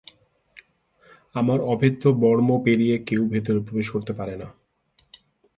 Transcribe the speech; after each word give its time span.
আমার 1.35 1.59
অভেদ্য 1.63 2.03
বর্ম 2.21 2.49
পেরিয়ে 2.65 2.95
কেউ 2.99 3.21
ভেতরে 3.27 3.59
প্রবেশ 3.59 3.87
করতে 3.89 4.13
পারে 4.13 4.35
না। 4.37 4.47